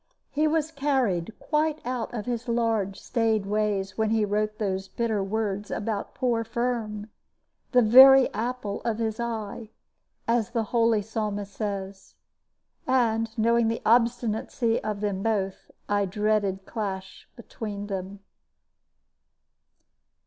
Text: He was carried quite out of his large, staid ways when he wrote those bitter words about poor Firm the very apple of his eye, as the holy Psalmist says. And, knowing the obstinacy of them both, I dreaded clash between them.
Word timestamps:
He 0.31 0.47
was 0.47 0.71
carried 0.71 1.31
quite 1.37 1.79
out 1.85 2.11
of 2.11 2.25
his 2.25 2.47
large, 2.47 2.99
staid 2.99 3.45
ways 3.45 3.99
when 3.99 4.09
he 4.09 4.25
wrote 4.25 4.57
those 4.57 4.87
bitter 4.87 5.23
words 5.23 5.69
about 5.69 6.15
poor 6.15 6.43
Firm 6.43 7.11
the 7.71 7.83
very 7.83 8.27
apple 8.33 8.81
of 8.81 8.97
his 8.97 9.19
eye, 9.19 9.69
as 10.27 10.49
the 10.49 10.63
holy 10.73 11.03
Psalmist 11.03 11.53
says. 11.53 12.15
And, 12.87 13.29
knowing 13.37 13.67
the 13.67 13.83
obstinacy 13.85 14.83
of 14.83 15.01
them 15.01 15.21
both, 15.21 15.69
I 15.87 16.05
dreaded 16.07 16.65
clash 16.65 17.29
between 17.35 17.85
them. 17.85 18.21